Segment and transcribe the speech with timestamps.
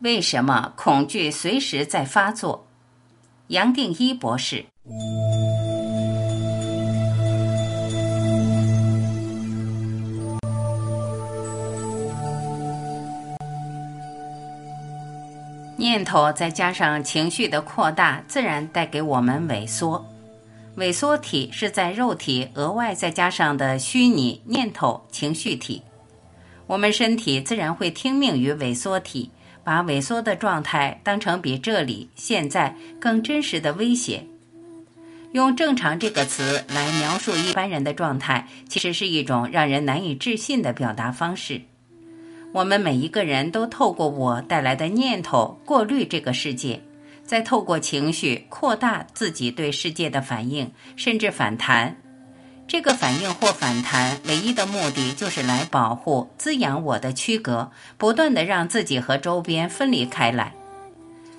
[0.00, 2.66] 为什么恐惧随时在发作？
[3.48, 4.66] 杨定一博士。
[15.76, 20.04] 念头再加上情绪的扩大，自然带给我们萎缩。
[20.76, 25.82] 萎缩体是在肉体额外再加上的虚拟念头情绪体。
[26.66, 29.30] 我们身体自然会听命于萎缩体，
[29.64, 34.26] 把萎缩的状态当成比这里现在更真实的威胁。
[35.32, 41.62] 用“正常”这个词来描述一般人的状态，其实是一种让人难以置信的表达方式。
[42.52, 46.82] 我们每一个人都透过我带来的念头过滤这个世界，
[47.24, 51.96] 再透过情绪扩大自己对世界的反应，甚至反弹。
[52.66, 60.54] 这个反应或反弹唯一的目的就是来保护、滋养我的躯壳，不断的让自己和周边分离开来。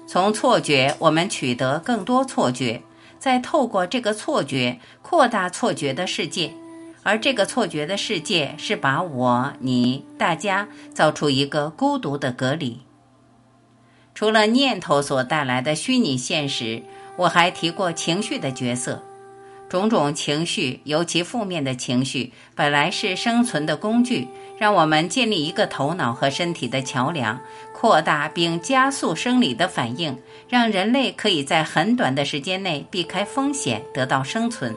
[0.07, 2.83] 从错觉，我们取得更多错觉，
[3.17, 6.53] 再透过这个错觉扩大错觉的世界。
[7.01, 12.81] 而这个错觉的世界是把我、你、大家造出一个孤独的隔离。
[14.13, 16.83] 除了念头所带来的虚拟现实，
[17.17, 19.03] 我还提过情绪的角色。
[19.67, 24.27] 种种情绪，尤其负面的情绪，本来是生存的工具，
[24.57, 27.39] 让我们建立一个头脑和身体的桥梁，
[27.73, 34.75] 扩大并加速生理的反应，让人类可以在很短的时间内避开风险，得到生存。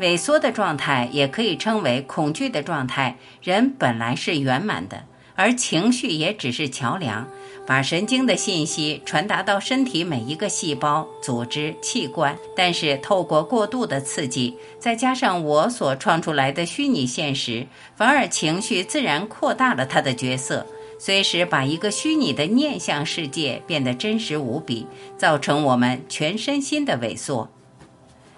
[0.00, 3.16] 萎缩的状态也可以称为恐惧的状态。
[3.40, 5.04] 人本来是圆满的，
[5.36, 7.26] 而情绪也只是桥梁，
[7.66, 12.36] 把神经的信息传达到身体每一个细胞、组织、器官。
[12.54, 20.66] 但是透过过度的刺激，再加上我所创出来的虚拟现实，反而情绪自然扩大了它的角色，
[20.98, 24.86] 随时把一个虚拟的念想世界变得真实无比，
[25.18, 27.50] 造成我们全身心的萎缩。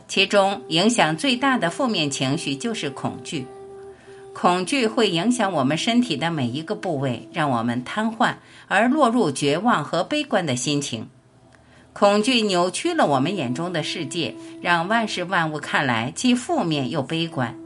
[0.08, 3.44] 其中影响最大的负面情绪就是恐惧，
[4.38, 8.34] 恐惧会影响我们身体的每一个部位，让我们瘫痪
[8.68, 11.08] 而落入绝望和悲观的心情。
[11.94, 17.56] 恐惧扭曲了我们眼中的世界，让万事万物看来既负面又悲观。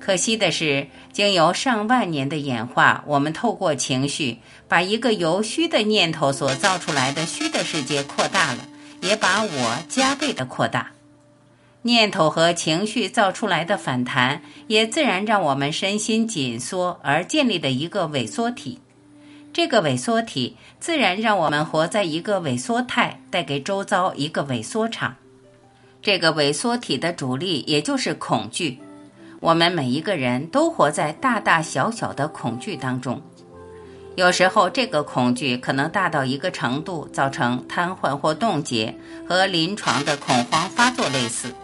[0.00, 8.58] 可惜的是，经由上万年的演化，我们透过情绪，把一个由虚的念头所造出来的虚的世界扩大了，
[9.02, 10.95] 也把我加倍的扩大。
[11.86, 18.80] 念头和情绪造出来的反弹，也自然让我们身心紧缩，而建立的一个萎缩体。
[19.52, 25.14] 这个萎缩体自然让我们活在一个萎缩态，带给周遭一个萎缩场。
[26.02, 28.80] 这个萎缩体的主力也就是恐惧。
[29.38, 33.22] 我们每一个人都活在大大小小的恐惧当中。
[34.16, 38.96] 有时候，这个恐惧可能大到一个程度，造成瘫痪或冻结，
[39.28, 41.54] 和临床的恐慌发作类似。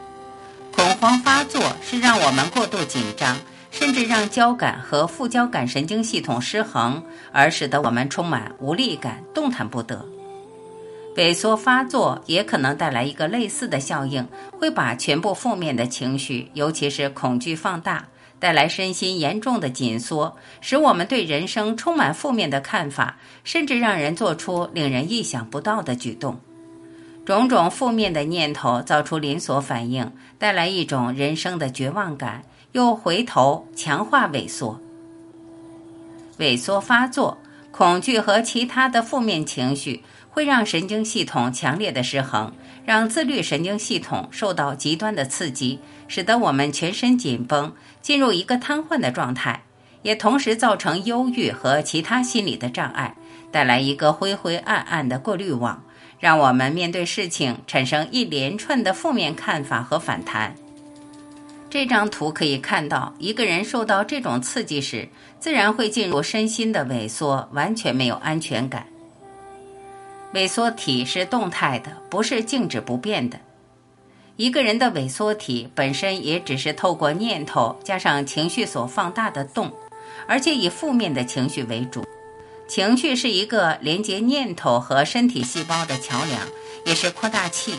[0.82, 3.38] 恐慌发作是让我们过度紧张，
[3.70, 7.00] 甚至让交感和副交感神经系统失衡，
[7.30, 10.04] 而使得我们充满无力感、动弹不得。
[11.14, 14.26] 萎缩发作也可能带来一个类似的效应，
[14.58, 18.08] 会把全部负面的情绪，尤其是恐惧放大，
[18.40, 26.40] 带来身心严重的紧缩，使我们对人生充满负面的看法，甚至让人做出令人意想不到的举动。
[27.24, 34.80] 种种负面的念头造出连锁反应，带来一种人生的绝望感，又回头强化萎缩。
[36.38, 37.38] 萎缩发作，
[37.70, 42.52] 恐惧和其他的负面情绪会让神经系统强烈的失衡，
[42.84, 45.78] 让自律神经系统受到极端的刺激，
[46.08, 49.62] 使得我们全身紧绷，进入一个瘫痪的状态，
[50.02, 53.14] 也同时造成忧郁和其他心理的障碍，
[53.52, 55.84] 带来一个灰灰暗暗的过滤网。
[56.22, 60.54] 让我们面对事情产生一连串的负面看法和反弹。
[61.68, 65.08] 这张图可以看到，一个人受到这种刺激时，
[65.40, 68.86] 自然会进入身心的萎缩，完全没有安全感。
[70.32, 73.40] 萎缩体是动态的，不是静止不变的。
[74.36, 79.72] 一个人的萎缩体本身也只是透过念头加上情绪所放大的动，
[80.28, 82.04] 而且以负面的情绪为主。
[82.68, 86.40] 情绪是一个连接念头和身体细胞的桥梁，
[86.86, 87.74] 也是扩大器。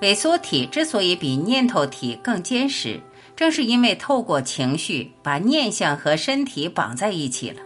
[0.00, 3.00] 萎缩体之所以比念头体更坚实，
[3.34, 7.60] 正是因为透过情绪把念想和身体绑在一起了。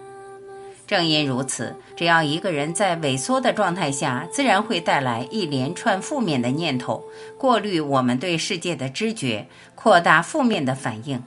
[0.86, 7.04] 正因如此，只要一个人在萎缩的状态下，自然会带来一连串负面的念头，
[7.38, 9.46] 过滤我们对世界的知觉，
[9.76, 11.22] 扩大负面的反应。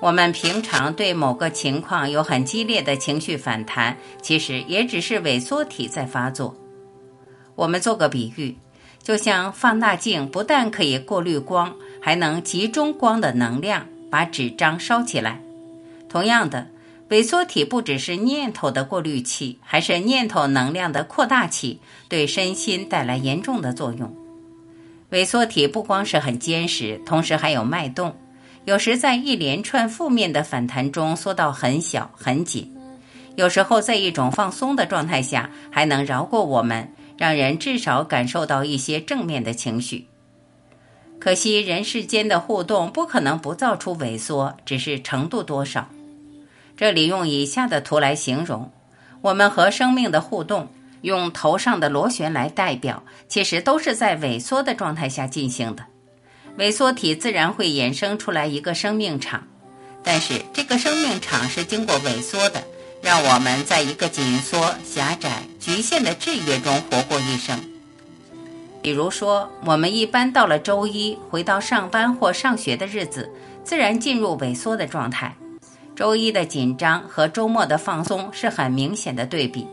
[0.00, 6.56] 我们平常对某个情况有很激烈的情绪反弹，其实也只是萎缩体在发作。
[7.54, 8.56] 我们做个比喻，
[9.02, 15.42] 就像放大镜不但可以过滤光，还能集中光的能量，把纸张烧起来。
[16.08, 16.68] 同样的，
[17.10, 24.16] 萎缩体不只是念头的过滤器，还是念头能量的扩大器，对身心带来严重的作用。
[25.10, 28.16] 萎缩体不光是很坚实，同时还有脉动，
[28.64, 32.70] 有时在一连串负面的反弹中缩到很小很紧，
[33.36, 36.92] 有时候在一种放松的状态下，还能饶过我们。
[37.20, 40.06] 让人至少感受到一些正面的情绪。
[41.18, 45.90] 可惜人世间的互动不可能不造出萎缩，只是程度多少。
[46.78, 48.72] 这里用以下的图来形容：
[49.20, 50.68] 我们和生命的互动，
[51.02, 55.84] 用头上的螺旋来代表，其实都是在萎缩的状态下进行的。
[56.60, 59.42] 萎缩体自然会衍生出来一个生命场，
[60.04, 62.62] 但是这个生命场是经过萎缩的。
[63.00, 67.58] 让我们在一个紧缩、狭窄、局限的制约中活过一生。
[68.82, 73.30] 比如说，我们一般到了周一，回到上班或上学的日子，
[73.64, 75.34] 自然进入萎缩的状态。
[75.96, 79.66] 周一的紧张和周末的放松是很明显的对比，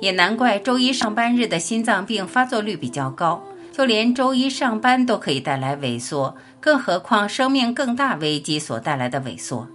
[0.00, 3.40] 也难怪周一上班日的心脏病发作率比较高。
[3.76, 9.68] 就连周一上班都可以带来萎缩，更何况生命更大危机所带来的萎缩。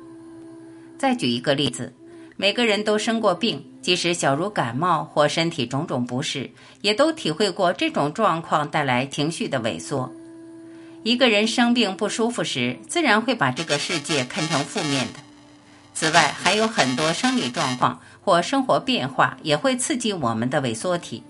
[0.98, 1.94] 再举一个例子。
[2.36, 6.50] 每个人都生过病，即使小如感冒或身体种种不适，
[6.82, 10.12] 也都体会过这种状况带来情绪的萎缩。
[11.04, 15.20] 一个人生病不舒服时，自然会把这个世界看成负面的。
[15.94, 21.22] 此外，还有很多生理状况或生活变化也会刺激我们的萎缩体，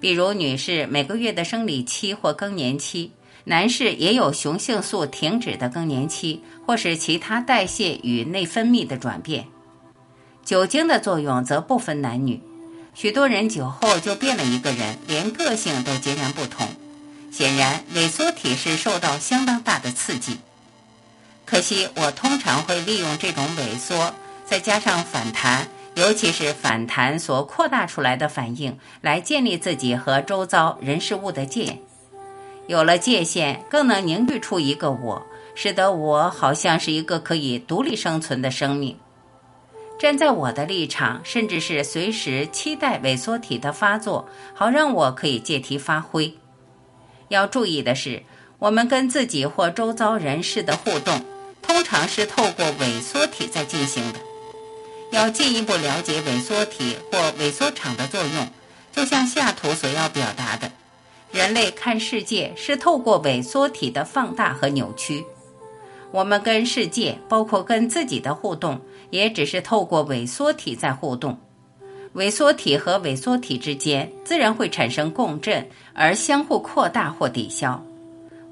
[0.00, 3.12] 比如女士每个月的生理期或更年期，
[3.44, 9.46] 男士也有雄性素停止的更年期，或是其他代谢与内分泌的转变。
[10.44, 12.40] 酒精的作用则不分男女，
[12.94, 16.66] 许多人酒后就变了一个人，连个性都截然不同。
[17.30, 20.38] 显然，萎缩体是受到相当大的刺激。
[21.44, 24.14] 可惜，我通常会利用这种萎缩，
[24.46, 25.68] 再加上反弹，
[25.98, 31.76] 尤其是反弹所扩大出来的反应，来建立自己和周遭人事物的界。
[32.68, 38.96] 有了界限，更能凝聚出一个我，使得我好像是一个可以独立生存的生命。
[39.98, 46.32] 站在我的立场，甚至是随时期待萎缩体的发作，好让我可以借题发挥。
[47.26, 48.22] 要注意的是，
[48.60, 51.20] 我们跟自己或周遭人士的互动，
[51.60, 54.27] 通常是透过萎缩体在进行的。
[55.10, 58.48] 要进一步了解萎缩体或萎缩场的作用，
[58.92, 60.70] 就像下图所要表达的，
[61.32, 65.24] 人类看世界是透过萎缩体的放大和扭曲。
[66.10, 68.80] 我们跟世界，包括跟自己的互动。
[69.10, 71.38] 也只是透过萎缩体在互动，
[72.14, 77.82] 萎缩体和萎缩体之间自然会产生共振，而相互扩大或抵消。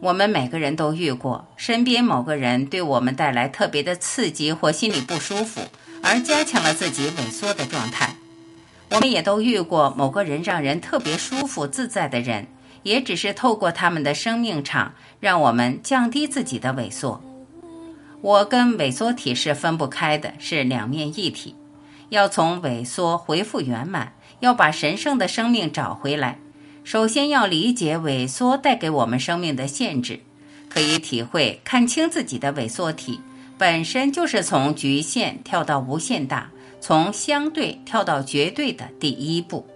[0.00, 5.60] 我们每个人都遇过，身边某个人对我们带来特别的刺激或心里不舒服，
[6.02, 8.14] 而加强了自己萎缩的状态。
[8.90, 12.46] 我们也都遇过某个人让人特别舒服自在的人，
[12.82, 17.20] 也只是透过他们的生命场，让我们降低自己的萎缩。
[18.22, 21.54] 我跟萎缩体是分不开的，是两面一体。
[22.08, 26.38] 要从萎缩恢复圆满，要把神圣的生命找回来，
[26.84, 30.20] 首先要理解萎缩带给我们生命的限制，
[30.68, 33.20] 可以体会看清自己的萎缩体
[33.58, 39.66] 本身就是从局限跳到无限大，从相对跳到绝对的第一步。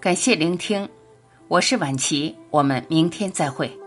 [0.00, 0.88] 感谢聆听，
[1.48, 3.83] 我是晚琪，我们明天再会。